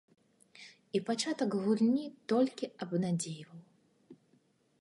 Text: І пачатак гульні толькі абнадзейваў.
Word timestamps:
І 0.99 1.01
пачатак 1.09 1.51
гульні 1.65 2.07
толькі 2.33 2.71
абнадзейваў. 2.87 3.59